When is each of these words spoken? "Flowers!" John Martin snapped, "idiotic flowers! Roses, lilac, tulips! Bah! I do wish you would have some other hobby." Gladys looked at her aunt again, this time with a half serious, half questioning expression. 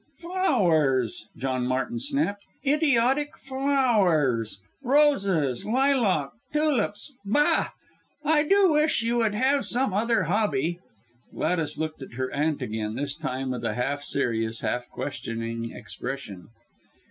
"Flowers!" 0.17 1.27
John 1.37 1.67
Martin 1.67 1.99
snapped, 1.99 2.41
"idiotic 2.65 3.37
flowers! 3.37 4.59
Roses, 4.81 5.63
lilac, 5.63 6.31
tulips! 6.51 7.11
Bah! 7.23 7.69
I 8.25 8.41
do 8.41 8.71
wish 8.71 9.03
you 9.03 9.17
would 9.17 9.35
have 9.35 9.63
some 9.63 9.93
other 9.93 10.23
hobby." 10.23 10.79
Gladys 11.31 11.77
looked 11.77 12.01
at 12.01 12.13
her 12.13 12.33
aunt 12.33 12.63
again, 12.63 12.95
this 12.95 13.13
time 13.13 13.51
with 13.51 13.63
a 13.63 13.75
half 13.75 14.01
serious, 14.01 14.61
half 14.61 14.89
questioning 14.89 15.69
expression. 15.71 16.47